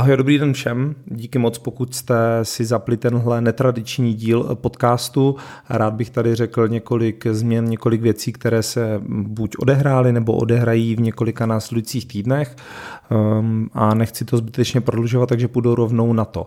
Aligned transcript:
Ahoj, 0.00 0.16
dobrý 0.16 0.38
den 0.38 0.52
všem. 0.52 0.94
Díky 1.06 1.38
moc, 1.38 1.58
pokud 1.58 1.94
jste 1.94 2.14
si 2.42 2.64
zapli 2.64 2.96
tenhle 2.96 3.40
netradiční 3.40 4.14
díl 4.14 4.42
podcastu. 4.54 5.36
Rád 5.68 5.94
bych 5.94 6.10
tady 6.10 6.34
řekl 6.34 6.68
několik 6.68 7.26
změn, 7.26 7.64
několik 7.64 8.02
věcí, 8.02 8.32
které 8.32 8.62
se 8.62 9.00
buď 9.08 9.56
odehrály 9.58 10.12
nebo 10.12 10.32
odehrají 10.32 10.96
v 10.96 11.00
několika 11.00 11.46
následujících 11.46 12.06
týdnech. 12.06 12.56
Um, 13.10 13.70
a 13.72 13.94
nechci 13.94 14.24
to 14.24 14.36
zbytečně 14.36 14.80
prodlužovat, 14.80 15.28
takže 15.28 15.48
půjdu 15.48 15.74
rovnou 15.74 16.12
na 16.12 16.24
to. 16.24 16.46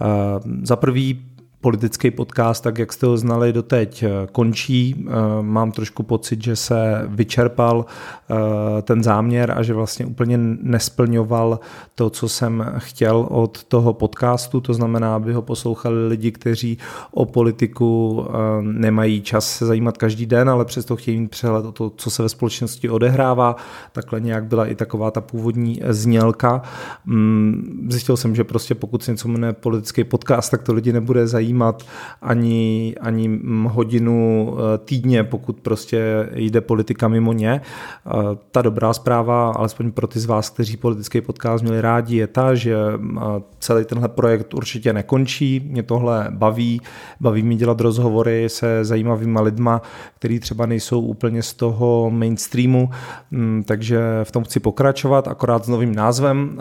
Uh, 0.00 0.52
za 0.62 0.76
prvý 0.76 1.33
politický 1.64 2.10
podcast, 2.10 2.64
tak 2.64 2.78
jak 2.78 2.92
jste 2.92 3.06
ho 3.06 3.16
znali 3.16 3.52
doteď, 3.52 4.02
eh, 4.02 4.08
končí. 4.32 4.94
Eh, 4.98 5.12
mám 5.42 5.72
trošku 5.72 6.02
pocit, 6.02 6.42
že 6.44 6.56
se 6.56 7.04
vyčerpal 7.08 7.84
eh, 7.84 8.82
ten 8.82 9.02
záměr 9.02 9.54
a 9.56 9.62
že 9.62 9.74
vlastně 9.74 10.06
úplně 10.06 10.38
nesplňoval 10.60 11.60
to, 11.94 12.10
co 12.10 12.28
jsem 12.28 12.74
chtěl 12.78 13.26
od 13.30 13.64
toho 13.64 13.92
podcastu. 13.92 14.60
To 14.60 14.74
znamená, 14.74 15.16
aby 15.16 15.32
ho 15.32 15.42
poslouchali 15.42 16.08
lidi, 16.08 16.32
kteří 16.32 16.78
o 17.10 17.24
politiku 17.24 18.26
nemají 18.60 19.22
čas 19.22 19.56
se 19.56 19.66
zajímat 19.66 19.98
každý 19.98 20.26
den, 20.26 20.50
ale 20.50 20.64
přesto 20.64 20.96
chtějí 20.96 21.20
mít 21.20 21.30
přehled 21.30 21.64
o 21.64 21.72
to, 21.72 21.90
co 21.90 22.10
se 22.10 22.22
ve 22.22 22.28
společnosti 22.28 22.88
odehrává. 22.88 23.56
Takhle 23.92 24.20
nějak 24.20 24.44
byla 24.44 24.66
i 24.66 24.74
taková 24.74 25.10
ta 25.10 25.20
původní 25.20 25.80
znělka. 25.88 26.62
Mm, 27.06 27.88
zjistil 27.90 28.16
jsem, 28.16 28.34
že 28.34 28.44
prostě 28.44 28.74
pokud 28.74 29.02
se 29.02 29.10
něco 29.10 29.28
jmenuje 29.28 29.52
politický 29.52 30.04
podcast, 30.04 30.50
tak 30.50 30.62
to 30.62 30.74
lidi 30.74 30.92
nebude 30.92 31.26
zajímat 31.26 31.53
zajímat 31.54 31.82
ani, 32.22 32.94
ani 33.00 33.40
hodinu 33.68 34.48
eh, 34.56 34.78
týdně, 34.78 35.24
pokud 35.24 35.60
prostě 35.60 36.28
jde 36.34 36.60
politika 36.60 37.08
mimo 37.08 37.32
ně. 37.32 37.60
Eh, 37.60 38.10
ta 38.50 38.62
dobrá 38.62 38.92
zpráva, 38.92 39.50
alespoň 39.50 39.92
pro 39.92 40.06
ty 40.06 40.20
z 40.20 40.26
vás, 40.26 40.50
kteří 40.50 40.76
politický 40.76 41.20
podcast 41.20 41.62
měli 41.64 41.80
rádi, 41.80 42.16
je 42.16 42.26
ta, 42.26 42.54
že 42.54 42.74
eh, 42.74 43.20
celý 43.60 43.84
tenhle 43.84 44.08
projekt 44.08 44.54
určitě 44.54 44.92
nekončí. 44.92 45.60
Mě 45.70 45.82
tohle 45.82 46.26
baví, 46.30 46.80
baví 47.20 47.42
mi 47.42 47.54
dělat 47.56 47.80
rozhovory 47.80 48.48
se 48.48 48.84
zajímavýma 48.84 49.40
lidma, 49.40 49.82
který 50.18 50.40
třeba 50.40 50.66
nejsou 50.66 51.00
úplně 51.00 51.42
z 51.42 51.54
toho 51.54 52.10
mainstreamu, 52.10 52.90
mm, 53.30 53.62
takže 53.66 54.00
v 54.24 54.32
tom 54.32 54.44
chci 54.44 54.60
pokračovat, 54.60 55.28
akorát 55.28 55.64
s 55.64 55.68
novým 55.68 55.94
názvem, 55.94 56.60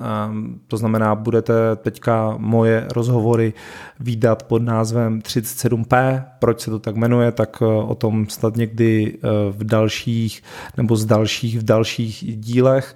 to 0.68 0.78
znamená, 0.78 1.16
budete 1.16 1.54
teďka 1.76 2.36
moje 2.38 2.88
rozhovory 2.94 3.54
výdat 4.00 4.44
pod 4.44 4.62
názvem 4.62 4.83
názvem 4.84 5.20
37P. 5.20 6.24
Proč 6.40 6.62
se 6.62 6.72
to 6.72 6.80
tak 6.80 6.96
jmenuje, 6.96 7.32
tak 7.32 7.58
eh, 7.62 7.66
o 7.66 7.96
tom 7.96 8.30
snad 8.30 8.58
někdy 8.58 9.14
eh, 9.16 9.28
v 9.52 9.64
dalších 9.64 10.44
nebo 10.78 10.96
z 10.96 11.06
dalších 11.06 11.60
v 11.60 11.64
dalších 11.64 12.38
dílech. 12.38 12.96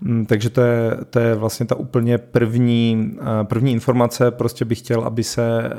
Mm, 0.00 0.26
takže 0.26 0.50
to 0.50 0.60
je, 0.60 0.96
to 1.10 1.18
je 1.18 1.34
vlastně 1.34 1.66
ta 1.66 1.74
úplně 1.74 2.18
první, 2.18 3.16
eh, 3.20 3.44
první 3.44 3.72
informace. 3.72 4.30
Prostě 4.30 4.64
bych 4.64 4.78
chtěl, 4.78 5.00
aby 5.00 5.24
se 5.24 5.70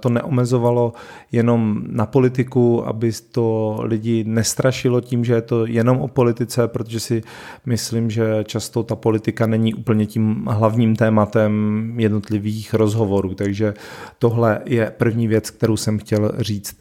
to 0.00 0.08
neomezovalo 0.08 0.92
jenom 1.32 1.82
na 1.86 2.06
politiku, 2.06 2.86
aby 2.86 3.12
to 3.32 3.78
lidi 3.82 4.24
nestrašilo 4.24 5.00
tím, 5.00 5.24
že 5.24 5.34
je 5.34 5.42
to 5.42 5.66
jenom 5.66 5.98
o 5.98 6.08
politice, 6.08 6.68
protože 6.68 7.00
si 7.00 7.22
myslím, 7.66 8.10
že 8.10 8.44
často 8.44 8.82
ta 8.82 8.96
politika 8.96 9.46
není 9.46 9.74
úplně 9.74 10.06
tím 10.06 10.46
hlavním 10.50 10.96
tématem 10.96 11.52
jednotlivých 11.96 12.74
rozhovorů. 12.74 13.34
Takže 13.34 13.74
tohle 14.18 14.60
je 14.64 14.92
první 14.98 15.07
první 15.08 15.28
věc, 15.28 15.50
kterou 15.50 15.76
jsem 15.76 15.98
chtěl 15.98 16.32
říct. 16.38 16.76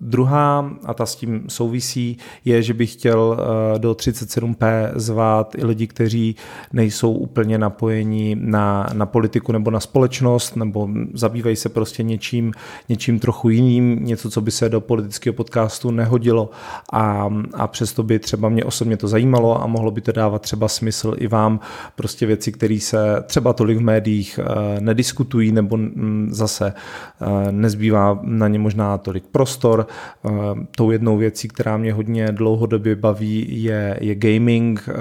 Uh, 0.00 0.08
druhá, 0.08 0.70
a 0.84 0.94
ta 0.94 1.06
s 1.06 1.16
tím 1.16 1.44
souvisí, 1.48 2.18
je, 2.44 2.62
že 2.62 2.74
bych 2.74 2.92
chtěl 2.92 3.20
uh, 3.20 3.78
do 3.78 3.92
37P 3.92 4.92
zvát 4.94 5.54
i 5.58 5.64
lidi, 5.66 5.86
kteří 5.86 6.36
nejsou 6.72 7.12
úplně 7.12 7.58
napojení 7.58 8.36
na, 8.40 8.86
na 8.92 9.06
politiku 9.06 9.52
nebo 9.52 9.70
na 9.70 9.80
společnost, 9.80 10.56
nebo 10.56 10.88
zabývají 11.12 11.56
se 11.56 11.68
prostě 11.68 12.02
něčím, 12.02 12.52
něčím 12.88 13.18
trochu 13.18 13.48
jiným, 13.48 14.04
něco, 14.04 14.30
co 14.30 14.40
by 14.40 14.50
se 14.50 14.68
do 14.68 14.80
politického 14.80 15.34
podcastu 15.34 15.90
nehodilo 15.90 16.50
a, 16.92 17.28
a 17.54 17.66
přesto 17.66 18.02
by 18.02 18.18
třeba 18.18 18.48
mě 18.48 18.64
osobně 18.64 18.96
to 18.96 19.08
zajímalo 19.08 19.62
a 19.62 19.66
mohlo 19.66 19.90
by 19.90 20.00
to 20.00 20.12
dávat 20.12 20.42
třeba 20.42 20.68
smysl 20.68 21.14
i 21.18 21.26
vám, 21.28 21.60
prostě 21.96 22.26
věci, 22.26 22.52
které 22.52 22.78
se 22.80 23.22
třeba 23.26 23.52
tolik 23.52 23.78
v 23.78 23.82
médiích 23.82 24.40
uh, 24.42 24.80
nediskutují 24.80 25.52
nebo 25.52 25.76
mm, 25.76 26.28
zase 26.30 26.74
Eh, 27.20 27.52
nezbývá 27.52 28.18
na 28.22 28.48
ně 28.48 28.58
možná 28.58 28.98
tolik 28.98 29.24
prostor. 29.32 29.86
Eh, 30.26 30.30
tou 30.76 30.90
jednou 30.90 31.16
věcí, 31.16 31.48
která 31.48 31.76
mě 31.76 31.92
hodně 31.92 32.32
dlouhodobě 32.32 32.96
baví, 32.96 33.62
je, 33.62 33.98
je 34.00 34.14
gaming, 34.14 34.88
eh, 34.88 34.92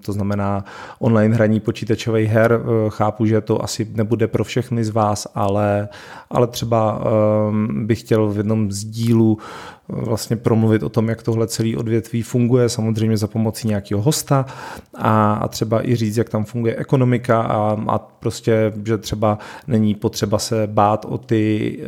to 0.00 0.12
znamená 0.12 0.64
online 0.98 1.34
hraní 1.34 1.60
počítačových 1.60 2.30
her. 2.30 2.60
Chápu, 2.88 3.26
že 3.26 3.40
to 3.40 3.64
asi 3.64 3.88
nebude 3.94 4.26
pro 4.28 4.44
všechny 4.44 4.84
z 4.84 4.90
vás, 4.90 5.26
ale, 5.34 5.88
ale 6.30 6.46
třeba 6.46 7.00
bych 7.72 8.00
chtěl 8.00 8.28
v 8.28 8.36
jednom 8.36 8.72
z 8.72 8.84
dílů 8.84 9.38
vlastně 9.88 10.36
promluvit 10.36 10.82
o 10.82 10.88
tom, 10.88 11.08
jak 11.08 11.22
tohle 11.22 11.46
celý 11.46 11.76
odvětví 11.76 12.22
funguje, 12.22 12.68
samozřejmě 12.68 13.16
za 13.16 13.26
pomocí 13.26 13.68
nějakého 13.68 14.02
hosta 14.02 14.46
a, 14.94 15.34
a 15.34 15.48
třeba 15.48 15.88
i 15.88 15.96
říct, 15.96 16.16
jak 16.16 16.28
tam 16.28 16.44
funguje 16.44 16.76
ekonomika 16.76 17.42
a, 17.42 17.76
a 17.88 17.98
prostě, 17.98 18.72
že 18.86 18.98
třeba 18.98 19.38
není 19.66 19.94
potřeba 19.94 20.38
se 20.38 20.66
bát 20.66 21.04
o 21.08 21.18
ty, 21.18 21.78
eh, 21.82 21.86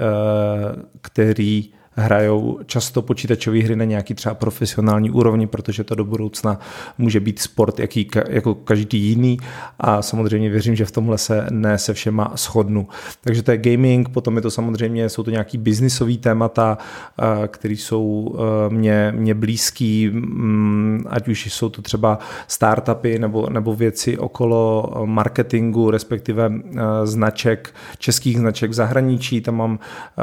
který 1.01 1.71
hrajou 1.99 2.59
často 2.67 3.03
počítačové 3.03 3.59
hry 3.59 3.77
na 3.77 3.85
nějaký 3.85 4.15
třeba 4.15 4.35
profesionální 4.35 5.11
úrovni, 5.11 5.47
protože 5.47 5.85
to 5.85 5.95
do 5.95 6.05
budoucna 6.05 6.61
může 6.99 7.21
být 7.21 7.39
sport 7.39 7.81
jaký, 7.81 8.09
jako 8.29 8.55
každý 8.55 9.01
jiný 9.01 9.39
a 9.81 10.03
samozřejmě 10.03 10.51
věřím, 10.51 10.77
že 10.77 10.85
v 10.85 10.91
tomhle 10.91 11.19
se 11.19 11.47
ne 11.51 11.79
se 11.79 11.95
všema 11.95 12.33
shodnu. 12.37 12.89
Takže 13.21 13.43
to 13.43 13.51
je 13.51 13.59
gaming, 13.59 14.09
potom 14.09 14.37
je 14.37 14.43
to 14.43 14.51
samozřejmě, 14.51 15.09
jsou 15.09 15.23
to 15.23 15.31
nějaký 15.31 15.59
biznisový 15.59 16.19
témata, 16.19 16.79
eh, 16.79 17.49
které 17.49 17.75
jsou 17.75 18.37
eh, 18.39 18.75
mě, 18.75 19.13
mě 19.17 19.35
blízký, 19.35 20.11
mm, 20.13 21.05
ať 21.09 21.29
už 21.29 21.47
jsou 21.53 21.69
to 21.69 21.83
třeba 21.83 22.19
startupy 22.47 23.19
nebo, 23.19 23.47
nebo 23.51 23.75
věci 23.75 24.19
okolo 24.19 24.93
marketingu, 25.05 25.91
respektive 25.91 26.53
eh, 26.53 26.81
značek, 27.05 27.75
českých 27.99 28.39
značek 28.39 28.71
v 28.71 28.75
zahraničí, 28.75 29.41
tam 29.41 29.57
mám 29.57 29.79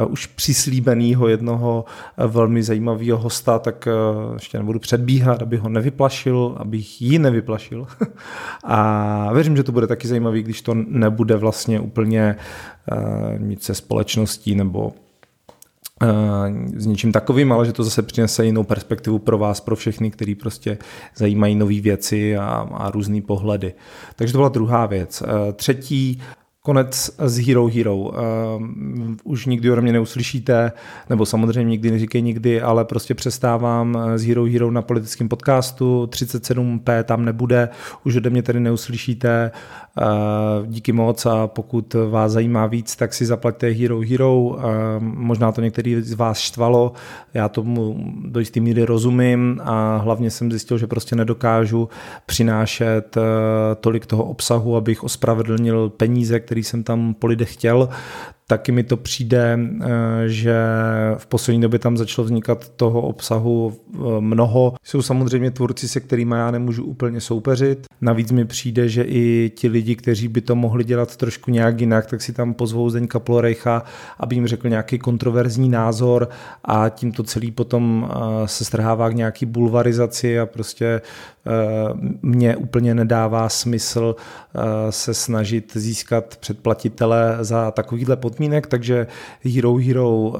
už 0.08 0.26
přislíbenýho 0.26 1.28
jednoho 1.28 1.65
jednoho 1.66 1.86
eh, 2.18 2.28
velmi 2.28 2.64
zajímavého 2.64 3.18
hosta, 3.18 3.60
tak 3.60 3.88
eh, 3.88 3.92
ještě 4.34 4.58
nebudu 4.58 4.80
předbíhat, 4.80 5.42
aby 5.42 5.58
ho 5.58 5.70
nevyplašil, 5.70 6.56
abych 6.58 7.02
ji 7.02 7.20
nevyplašil. 7.20 7.88
A 8.64 9.34
věřím, 9.34 9.58
že 9.58 9.64
to 9.64 9.72
bude 9.72 9.88
taky 9.88 10.08
zajímavý, 10.08 10.44
když 10.44 10.62
to 10.62 10.74
nebude 10.74 11.36
vlastně 11.36 11.80
úplně 11.80 12.36
eh, 12.92 13.40
nic 13.40 13.64
se 13.64 13.76
společností 13.76 14.56
nebo 14.56 14.94
s 16.76 16.86
něčím 16.86 17.12
takovým, 17.12 17.52
ale 17.52 17.66
že 17.66 17.74
to 17.74 17.84
zase 17.84 18.02
přinese 18.04 18.46
jinou 18.46 18.64
perspektivu 18.64 19.20
pro 19.20 19.38
vás, 19.38 19.62
pro 19.62 19.76
všechny, 19.76 20.12
který 20.12 20.36
prostě 20.36 20.78
zajímají 21.16 21.56
nové 21.56 21.82
věci 21.82 22.38
a, 22.38 22.68
a 22.74 22.92
různé 22.92 23.22
pohledy. 23.22 23.74
Takže 24.16 24.32
to 24.32 24.38
byla 24.38 24.50
druhá 24.50 24.86
věc. 24.86 25.24
Třetí, 25.56 26.22
konec 26.66 27.12
z 27.26 27.48
Hero 27.48 27.68
Hero. 27.68 27.98
Uh, 27.98 28.12
už 29.24 29.46
nikdy 29.46 29.72
ode 29.72 29.82
mě 29.82 29.94
neuslyšíte, 29.94 30.72
nebo 31.10 31.26
samozřejmě 31.26 31.70
nikdy 31.70 31.92
neříkej 31.92 32.22
nikdy, 32.22 32.62
ale 32.62 32.86
prostě 32.86 33.14
přestávám 33.14 33.98
z 34.16 34.28
Hero 34.28 34.46
Hero 34.46 34.72
na 34.72 34.82
politickém 34.82 35.30
podcastu, 35.30 36.06
37P 36.06 37.04
tam 37.04 37.26
nebude, 37.26 37.70
už 38.04 38.16
ode 38.16 38.30
mě 38.30 38.44
tedy 38.44 38.60
neuslyšíte. 38.60 39.52
Uh, 40.02 40.68
díky 40.68 40.92
moc 40.92 41.26
a 41.26 41.48
pokud 41.48 41.96
vás 42.10 42.32
zajímá 42.32 42.68
víc, 42.68 42.96
tak 42.96 43.14
si 43.14 43.26
zaplaťte 43.26 43.68
Hero 43.68 44.00
Hero. 44.00 44.58
Možná 45.00 45.52
to 45.52 45.62
některý 45.62 46.02
z 46.02 46.14
vás 46.14 46.40
štvalo, 46.40 46.94
já 47.34 47.50
tomu 47.50 47.98
do 48.26 48.40
jisté 48.40 48.60
míry 48.60 48.86
rozumím 48.86 49.62
a 49.64 49.98
hlavně 49.98 50.32
jsem 50.32 50.52
zjistil, 50.52 50.78
že 50.78 50.88
prostě 50.88 51.16
nedokážu 51.16 51.90
přinášet 52.26 53.18
tolik 53.80 54.06
toho 54.06 54.24
obsahu, 54.24 54.76
abych 54.76 55.04
ospravedlnil 55.04 55.90
peníze, 55.90 56.40
které 56.40 56.55
který 56.56 56.64
jsem 56.64 56.84
tam 56.84 57.14
po 57.14 57.28
lidech 57.28 57.54
chtěl, 57.54 57.90
taky 58.48 58.72
mi 58.72 58.84
to 58.84 58.98
přijde, 58.98 59.60
eh, 59.60 59.88
že 60.26 60.56
v 61.18 61.26
poslední 61.26 61.62
době 61.62 61.80
tam 61.80 61.98
začalo 61.98 62.26
vznikat 62.26 62.70
toho 62.70 63.02
obsahu 63.02 63.74
eh, 63.74 63.98
mnoho. 64.20 64.74
Jsou 64.84 65.02
samozřejmě 65.02 65.52
tvůrci, 65.52 65.88
se 65.88 66.00
kterými 66.00 66.36
já 66.36 66.52
nemůžu 66.52 66.84
úplně 66.84 67.22
soupeřit. 67.22 67.86
Navíc 68.02 68.32
mi 68.32 68.46
přijde, 68.46 68.90
že 68.90 69.04
i 69.04 69.52
ti 69.56 69.68
lidi, 69.68 69.96
kteří 69.96 70.28
by 70.28 70.42
to 70.42 70.56
mohli 70.56 70.84
dělat 70.84 71.16
trošku 71.16 71.52
nějak 71.52 71.80
jinak, 71.80 72.06
tak 72.06 72.22
si 72.22 72.34
tam 72.34 72.54
pozvou 72.54 72.90
Zdeňka 72.90 73.20
Plorejcha, 73.20 73.84
aby 74.20 74.36
jim 74.36 74.48
řekl 74.48 74.70
nějaký 74.70 75.00
kontroverzní 75.00 75.70
názor 75.70 76.30
a 76.64 76.90
tím 76.90 77.12
to 77.12 77.24
celý 77.24 77.52
potom 77.52 78.10
eh, 78.10 78.48
se 78.48 78.66
strhává 78.66 79.10
k 79.10 79.16
nějaký 79.16 79.46
bulvarizaci 79.46 80.40
a 80.40 80.46
prostě 80.46 81.02
mně 82.22 82.56
úplně 82.56 82.96
nedává 82.96 83.50
smysl 83.50 84.16
se 84.90 85.14
snažit 85.14 85.72
získat 85.76 86.38
předplatitele 86.38 87.38
za 87.42 87.72
takovýhle 87.72 88.16
pod 88.16 88.35
podmínek, 88.36 88.68
takže 88.68 89.08
Hero 89.44 89.76
Hero 89.76 90.10
uh, 90.10 90.36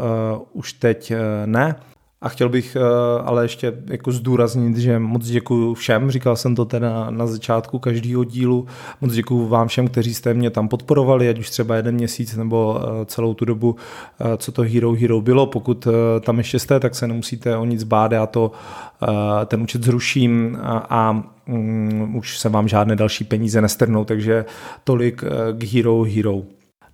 už 0.54 0.74
teď 0.74 1.12
uh, 1.12 1.18
ne. 1.46 1.76
A 2.22 2.30
chtěl 2.30 2.50
bych 2.50 2.78
ale 3.26 3.44
ještě 3.44 3.74
jako 3.88 4.12
zdůraznit, 4.12 4.78
že 4.78 5.00
moc 5.00 5.28
děkuji 5.28 5.74
všem, 5.74 6.12
říkal 6.12 6.36
jsem 6.36 6.56
to 6.56 6.66
teda 6.66 7.10
na 7.10 7.28
začátku 7.28 7.80
každého 7.80 8.24
dílu, 8.24 8.66
moc 9.02 9.14
děkuji 9.14 9.48
vám 9.48 9.68
všem, 9.68 9.88
kteří 9.88 10.14
jste 10.14 10.34
mě 10.34 10.50
tam 10.50 10.68
podporovali, 10.68 11.30
ať 11.30 11.40
už 11.40 11.50
třeba 11.50 11.76
jeden 11.76 11.96
měsíc 11.96 12.36
nebo 12.36 12.80
celou 13.06 13.34
tu 13.34 13.46
dobu, 13.46 13.76
co 14.38 14.52
to 14.52 14.62
Hero 14.62 14.94
Hero 14.94 15.22
bylo. 15.22 15.46
Pokud 15.46 15.88
tam 16.22 16.38
ještě 16.38 16.60
jste, 16.60 16.80
tak 16.80 16.96
se 16.96 17.08
nemusíte 17.08 17.58
o 17.58 17.66
nic 17.66 17.84
bát, 17.84 18.12
já 18.12 18.26
to 18.26 18.52
ten 19.46 19.62
účet 19.62 19.84
zruším 19.84 20.58
a, 20.62 20.78
a 20.90 21.24
um, 21.48 22.16
už 22.16 22.40
se 22.40 22.50
vám 22.50 22.68
žádné 22.68 22.96
další 22.96 23.24
peníze 23.24 23.62
nestrnou, 23.62 24.06
takže 24.06 24.46
tolik 24.84 25.24
k 25.58 25.64
Hero 25.64 26.04
Hero. 26.04 26.42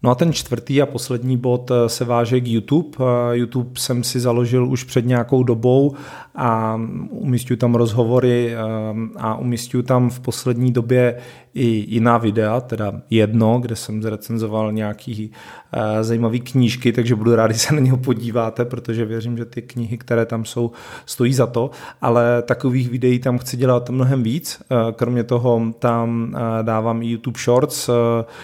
No 0.04 0.12
a 0.12 0.16
ten 0.16 0.34
čtvrtý 0.34 0.82
a 0.82 0.86
poslední 0.86 1.38
bod 1.38 1.72
eh, 1.72 1.90
se 1.90 2.06
váže 2.06 2.42
k 2.42 2.48
YouTube. 2.48 2.98
Eh, 3.00 3.38
YouTube 3.38 3.80
jsem 3.80 4.04
si 4.04 4.20
založil 4.20 4.68
už 4.68 4.84
před 4.84 5.06
nějakou 5.06 5.44
dobou 5.44 5.96
a 6.36 6.82
umístuju 7.10 7.58
tam 7.58 7.76
rozhovory 7.76 8.54
eh, 8.54 8.60
a 9.18 9.36
umístuju 9.36 9.84
tam 9.84 10.10
v 10.10 10.20
poslední 10.20 10.72
době 10.72 11.18
i 11.54 11.66
jiná 11.88 12.18
videa, 12.18 12.62
teda 12.62 13.02
jedno, 13.10 13.60
kde 13.60 13.76
jsem 13.76 14.04
zrecenzoval 14.04 14.72
nějaký 14.72 15.32
zajímavý 16.02 16.40
knížky, 16.40 16.92
takže 16.92 17.16
budu 17.16 17.36
rád, 17.36 17.48
když 17.52 17.62
se 17.62 17.76
na 17.76 17.80
něho 17.80 17.98
podíváte, 17.98 18.66
protože 18.66 19.06
věřím, 19.06 19.38
že 19.38 19.46
ty 19.46 19.62
knihy, 19.62 19.98
které 19.98 20.26
tam 20.26 20.46
jsou, 20.46 20.72
stojí 21.06 21.34
za 21.34 21.48
to, 21.48 21.70
ale 22.02 22.42
takových 22.42 22.90
videí 22.90 23.20
tam 23.20 23.38
chci 23.38 23.58
dělat 23.58 23.90
mnohem 23.90 24.24
víc. 24.24 24.62
Kromě 24.96 25.24
toho 25.24 25.62
tam 25.80 26.36
dávám 26.62 27.02
i 27.02 27.08
YouTube 27.08 27.40
Shorts, 27.40 27.90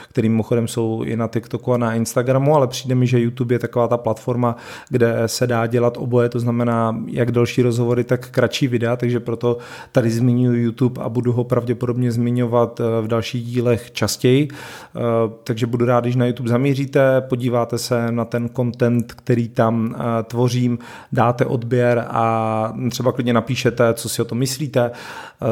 který 0.09 0.30
mimochodem 0.30 0.68
jsou 0.68 1.04
i 1.04 1.18
na 1.18 1.27
TikToku 1.48 1.74
a 1.74 1.78
na 1.78 1.94
Instagramu, 1.94 2.56
ale 2.56 2.68
přijde 2.68 2.96
mi, 2.96 3.08
že 3.08 3.20
YouTube 3.20 3.56
je 3.56 3.60
taková 3.60 3.88
ta 3.88 3.98
platforma, 3.98 4.56
kde 4.90 5.24
se 5.26 5.48
dá 5.48 5.68
dělat 5.68 5.98
oboje, 5.98 6.30
to 6.30 6.40
znamená 6.40 6.98
jak 7.08 7.32
další 7.32 7.62
rozhovory, 7.62 8.04
tak 8.04 8.30
kratší 8.30 8.68
videa, 8.68 8.96
takže 8.96 9.20
proto 9.20 9.58
tady 9.92 10.10
zmiňuji 10.10 10.64
YouTube 10.64 11.02
a 11.02 11.10
budu 11.10 11.32
ho 11.32 11.44
pravděpodobně 11.44 12.12
zmiňovat 12.12 12.80
eh, 12.80 13.02
v 13.02 13.08
dalších 13.08 13.44
dílech 13.44 13.92
častěji. 13.92 14.48
Eh, 14.52 15.00
takže 15.44 15.66
budu 15.68 15.86
rád, 15.86 16.04
když 16.04 16.16
na 16.16 16.26
YouTube 16.26 16.50
zamíříte, 16.50 17.22
podíváte 17.22 17.78
se 17.78 18.12
na 18.12 18.26
ten 18.26 18.50
content, 18.50 19.14
který 19.14 19.50
tam 19.50 19.96
eh, 19.96 20.24
tvořím, 20.24 20.80
dáte 21.12 21.46
odběr 21.46 22.06
a 22.10 22.74
třeba 22.90 23.12
klidně 23.12 23.34
napíšete, 23.34 23.94
co 23.94 24.10
si 24.10 24.22
o 24.22 24.26
tom 24.26 24.38
myslíte. 24.38 24.92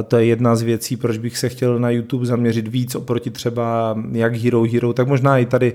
To 0.08 0.18
je 0.18 0.26
jedna 0.26 0.56
z 0.56 0.62
věcí, 0.62 0.98
proč 0.98 1.18
bych 1.18 1.38
se 1.38 1.50
chtěl 1.50 1.80
na 1.80 1.90
YouTube 1.90 2.26
zaměřit 2.26 2.68
víc 2.68 2.96
oproti 2.96 3.32
třeba 3.32 3.98
jak 4.12 4.36
Hero 4.36 4.64
Hero, 4.64 4.94
tak 4.94 5.08
možná 5.08 5.38
i 5.38 5.46
tady 5.46 5.74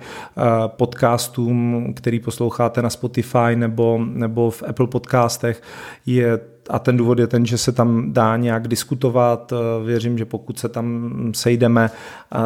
podcastům, 0.67 1.87
který 1.97 2.21
posloucháte 2.21 2.83
na 2.83 2.91
Spotify 2.91 3.57
nebo, 3.57 4.01
nebo 4.05 4.51
v 4.51 4.63
Apple 4.69 4.87
podcastech, 4.87 5.63
je 6.07 6.41
a 6.71 6.79
ten 6.79 6.97
důvod 6.97 7.19
je 7.19 7.27
ten, 7.27 7.47
že 7.47 7.59
se 7.59 7.73
tam 7.73 8.13
dá 8.13 8.37
nějak 8.37 8.69
diskutovat. 8.69 9.53
Věřím, 9.85 10.19
že 10.19 10.25
pokud 10.25 10.59
se 10.59 10.69
tam 10.69 11.13
sejdeme, 11.35 11.91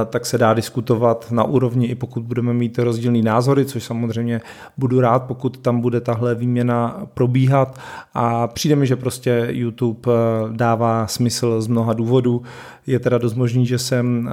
tak 0.06 0.26
se 0.26 0.38
dá 0.38 0.55
diskutovat 0.55 1.26
na 1.31 1.44
úrovni, 1.44 1.87
i 1.87 1.94
pokud 1.94 2.22
budeme 2.22 2.52
mít 2.52 2.78
rozdílný 2.78 3.22
názory, 3.22 3.64
což 3.64 3.84
samozřejmě 3.84 4.40
budu 4.76 5.00
rád, 5.00 5.19
pokud 5.19 5.58
tam 5.58 5.81
bude 5.81 6.00
tahle 6.00 6.34
výměna 6.34 7.06
probíhat. 7.14 7.78
A 8.14 8.46
přijde 8.46 8.76
mi, 8.76 8.87
že 8.87 8.96
prostě 8.96 9.46
YouTube 9.50 10.12
dává 10.50 11.06
smysl 11.06 11.60
z 11.60 11.67
mnoha 11.67 11.93
důvodů. 11.93 12.43
Je 12.86 12.98
teda 12.98 13.19
dost 13.19 13.34
možný, 13.34 13.66
že 13.66 13.78
jsem 13.78 14.31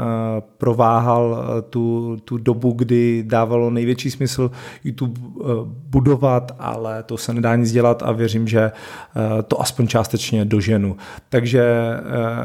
prováhal 0.58 1.46
tu, 1.70 2.18
tu 2.26 2.38
dobu, 2.38 2.72
kdy 2.72 3.24
dávalo 3.28 3.70
největší 3.70 4.12
smysl 4.12 4.52
YouTube 4.84 5.20
budovat, 5.90 6.52
ale 6.60 7.04
to 7.04 7.18
se 7.18 7.34
nedá 7.34 7.56
nic 7.56 7.72
dělat 7.72 8.04
a 8.04 8.12
věřím, 8.12 8.48
že 8.48 8.72
to 9.48 9.62
aspoň 9.62 9.88
částečně 9.88 10.46
doženu. 10.46 10.98
Takže 11.30 11.64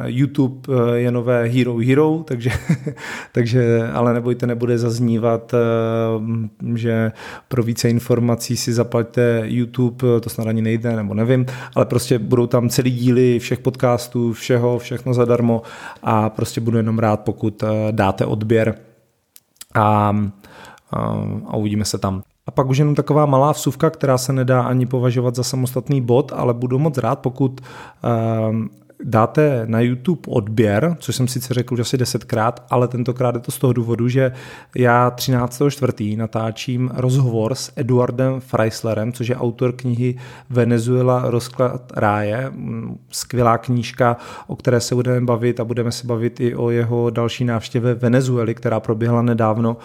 YouTube 0.04 0.68
eh, 0.68 0.98
je 0.98 1.10
nové 1.10 1.44
Hero 1.44 1.76
Hero, 1.76 2.24
takže, 2.24 2.50
takže 3.32 3.88
ale 3.92 4.14
nebojte, 4.14 4.46
nebude 4.46 4.78
zaznívat, 4.78 5.54
že 6.74 7.12
pro 7.48 7.62
více 7.62 7.90
informací 7.90 8.56
si 8.56 8.72
zaplaťte 8.72 9.42
YouTube, 9.44 10.20
to 10.20 10.30
snad 10.30 10.46
ani 10.46 10.62
nejde, 10.62 10.96
nebo 10.96 11.14
nevím, 11.14 11.46
ale 11.74 11.84
prostě 11.84 12.18
budou 12.18 12.46
tam 12.46 12.68
celý 12.68 12.90
díly 12.90 13.38
všech 13.38 13.58
podcastů, 13.58 14.32
všeho, 14.32 14.78
všechno 14.78 15.14
zadarmo 15.14 15.62
a 16.02 16.30
prostě 16.30 16.60
budu 16.60 16.76
jenom 16.76 16.98
rád, 16.98 17.20
pokud 17.20 17.64
dáte 17.90 18.26
odběr 18.26 18.74
a, 19.74 19.80
a, 19.80 20.12
a 21.46 21.56
uvidíme 21.56 21.84
se 21.84 21.98
tam. 21.98 22.22
A 22.46 22.50
pak 22.50 22.68
už 22.68 22.78
jenom 22.78 22.94
taková 22.94 23.26
malá 23.26 23.52
vsuvka, 23.52 23.90
která 23.90 24.18
se 24.18 24.32
nedá 24.32 24.62
ani 24.62 24.86
považovat 24.86 25.34
za 25.34 25.42
samostatný 25.42 26.00
bod, 26.00 26.32
ale 26.36 26.54
budu 26.54 26.78
moc 26.78 26.98
rád, 26.98 27.18
pokud 27.18 27.60
uh, 27.60 28.56
dáte 29.04 29.62
na 29.66 29.80
YouTube 29.80 30.20
odběr, 30.28 30.96
což 30.98 31.16
jsem 31.16 31.28
sice 31.28 31.54
řekl 31.54 31.74
už 31.74 31.80
asi 31.80 31.98
desetkrát, 31.98 32.66
ale 32.70 32.88
tentokrát 32.88 33.34
je 33.34 33.40
to 33.40 33.52
z 33.52 33.58
toho 33.58 33.72
důvodu, 33.72 34.08
že 34.08 34.32
já 34.76 35.10
13.4. 35.10 36.18
natáčím 36.18 36.90
rozhovor 36.94 37.54
s 37.54 37.72
Eduardem 37.76 38.40
Freislerem, 38.40 39.12
což 39.12 39.28
je 39.28 39.36
autor 39.36 39.72
knihy 39.72 40.18
Venezuela 40.50 41.22
rozklad 41.30 41.92
ráje, 41.96 42.52
skvělá 43.10 43.58
knížka, 43.58 44.16
o 44.46 44.56
které 44.56 44.80
se 44.80 44.94
budeme 44.94 45.20
bavit 45.20 45.60
a 45.60 45.64
budeme 45.64 45.92
se 45.92 46.06
bavit 46.06 46.40
i 46.40 46.54
o 46.54 46.70
jeho 46.70 47.10
další 47.10 47.44
návštěvě 47.44 47.94
Venezuely, 47.94 48.54
která 48.54 48.80
proběhla 48.80 49.22
nedávno 49.22 49.76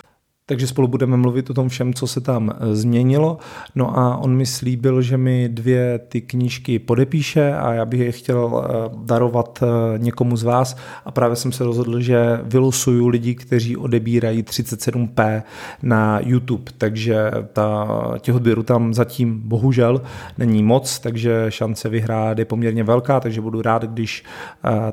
takže 0.46 0.68
spolu 0.68 0.88
budeme 0.88 1.18
mluvit 1.18 1.50
o 1.50 1.54
tom 1.54 1.70
všem, 1.70 1.94
co 1.94 2.08
se 2.08 2.22
tam 2.22 2.50
eh, 2.50 2.76
změnilo. 2.76 3.38
No 3.76 4.00
a 4.00 4.18
on 4.18 4.36
mi 4.36 4.46
slíbil, 4.46 5.02
že 5.02 5.18
mi 5.18 5.50
dvě 5.50 6.00
ty 6.00 6.22
knížky 6.22 6.80
podepíše 6.80 7.54
a 7.54 7.74
já 7.74 7.86
bych 7.86 8.00
je 8.00 8.12
chtěl 8.12 8.64
eh, 8.64 8.90
darovat 9.06 9.64
eh, 9.64 9.98
někomu 9.98 10.38
z 10.38 10.44
vás 10.44 10.78
a 11.06 11.12
právě 11.12 11.36
jsem 11.36 11.52
se 11.52 11.64
rozhodl, 11.64 12.02
že 12.02 12.40
vylosuju 12.44 13.08
lidi, 13.08 13.36
kteří 13.36 13.78
odebírají 13.78 14.44
37p 14.44 15.44
na 15.84 16.20
YouTube, 16.24 16.72
takže 16.78 17.32
ta, 17.54 17.88
těch 18.22 18.36
odběrů 18.36 18.64
tam 18.64 18.94
zatím 18.94 19.40
bohužel 19.40 20.02
není 20.38 20.64
moc, 20.64 21.00
takže 21.00 21.46
šance 21.50 21.90
vyhrát 21.90 22.40
je 22.40 22.46
poměrně 22.46 22.84
velká, 22.84 23.20
takže 23.20 23.42
budu 23.42 23.62
rád, 23.62 23.84
když 23.84 24.24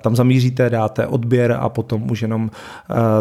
tam 0.00 0.16
zamíříte, 0.16 0.70
dáte 0.70 1.06
odběr 1.06 1.56
a 1.60 1.68
potom 1.68 2.10
už 2.10 2.22
jenom 2.22 2.50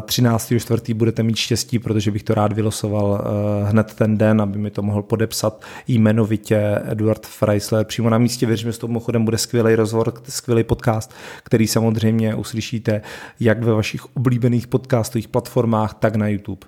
13.4. 0.02 0.94
budete 0.94 1.24
mít 1.24 1.36
štěstí, 1.36 1.80
protože 1.80 2.12
bych 2.18 2.24
to 2.24 2.34
rád 2.34 2.54
vylosoval 2.54 3.22
eh, 3.22 3.70
hned 3.70 3.94
ten 3.94 4.18
den, 4.18 4.42
aby 4.42 4.60
mi 4.60 4.72
to 4.72 4.82
mohl 4.82 5.02
podepsat 5.02 5.62
jmenovitě 5.88 6.82
Eduard 6.92 7.26
Freisler 7.26 7.86
přímo 7.86 8.10
na 8.10 8.18
místě. 8.18 8.46
Věřím, 8.46 8.70
že 8.70 8.74
s 8.74 8.78
tomu 8.78 9.00
chodem 9.00 9.26
bude 9.26 9.38
skvělý 9.38 9.76
rozhovor, 9.76 10.14
skvělý 10.30 10.64
podcast, 10.64 11.14
který 11.44 11.68
samozřejmě 11.68 12.36
uslyšíte 12.36 13.02
jak 13.40 13.64
ve 13.64 13.74
vašich 13.74 14.16
oblíbených 14.16 14.68
podcastových 14.68 15.28
platformách, 15.28 15.94
tak 15.94 16.16
na 16.16 16.28
YouTube. 16.28 16.68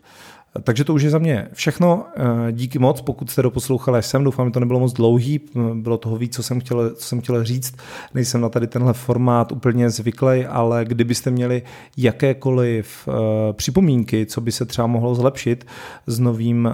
Takže 0.64 0.84
to 0.84 0.94
už 0.94 1.02
je 1.02 1.10
za 1.10 1.18
mě 1.18 1.48
všechno. 1.54 2.06
Eh, 2.16 2.52
díky 2.52 2.80
moc, 2.80 3.02
pokud 3.02 3.32
jste 3.32 3.42
doposlouchali 3.42 4.04
sem. 4.04 4.24
Doufám, 4.24 4.48
že 4.48 4.52
to 4.52 4.60
nebylo 4.60 4.80
moc 4.80 4.94
dlouhý. 4.94 5.40
Bylo 5.74 5.98
toho 5.98 6.18
víc, 6.18 6.36
co 6.36 6.44
jsem 6.44 6.60
chtěl, 6.60 6.92
co 6.96 7.08
jsem 7.08 7.22
chtěl 7.22 7.44
říct. 7.44 7.76
Nejsem 8.14 8.42
na 8.42 8.50
tady 8.50 8.68
tenhle 8.68 8.94
formát 8.94 9.52
úplně 9.52 9.90
zvyklý, 9.90 10.46
ale 10.46 10.86
kdybyste 10.86 11.32
měli 11.32 11.62
jakékoliv 11.98 13.08
uh, 13.08 13.14
připomínky, 13.54 14.26
co 14.26 14.42
by 14.42 14.52
se 14.52 14.66
třeba 14.66 14.88
mohlo 14.88 15.16
zlepšit 15.16 15.66
s 16.08 16.20
novým 16.20 16.66
uh, 16.66 16.72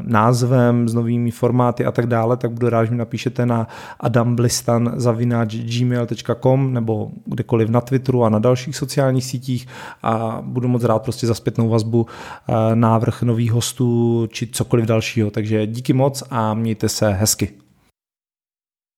názvem, 0.00 0.88
s 0.88 0.94
novými 0.94 1.30
formáty 1.30 1.84
a 1.84 1.92
tak 1.92 2.06
dále, 2.06 2.36
tak 2.36 2.50
budu 2.50 2.68
rád, 2.68 2.84
že 2.84 2.90
mi 2.90 2.96
napíšete 2.96 3.46
na 3.46 3.68
adamblistan.gmail.com 4.00 6.72
nebo 6.72 7.10
kdekoliv 7.26 7.68
na 7.68 7.80
Twitteru 7.80 8.24
a 8.24 8.28
na 8.28 8.38
dalších 8.38 8.76
sociálních 8.76 9.24
sítích 9.24 9.66
a 10.02 10.38
budu 10.42 10.68
moc 10.68 10.84
rád 10.84 11.02
prostě 11.02 11.26
za 11.26 11.34
zpětnou 11.34 11.68
vazbu 11.68 12.06
na 12.74 12.99
návrh 13.00 13.22
nových 13.22 13.52
hostů 13.52 14.26
či 14.32 14.46
cokoliv 14.46 14.86
dalšího. 14.86 15.30
Takže 15.30 15.66
díky 15.66 15.92
moc 15.92 16.22
a 16.30 16.54
mějte 16.54 16.88
se 16.88 17.12
hezky. 17.12 17.48